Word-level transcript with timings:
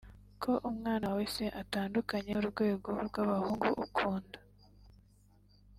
ko 0.43 0.51
umwana 0.69 1.03
wawe 1.09 1.25
se 1.35 1.45
atandukanye 1.61 2.31
n’urwego 2.33 2.89
rw’abahungu 3.07 3.67
ukunda 3.85 4.37